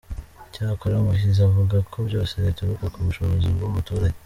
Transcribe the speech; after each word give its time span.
Cyakora 0.53 0.95
Muhizi 1.05 1.41
avuga 1.49 1.75
ko 1.91 1.97
byose 2.07 2.33
bituruka 2.45 2.85
ku 2.93 2.99
bushobozi 3.07 3.47
bw’umuturage. 3.55 4.17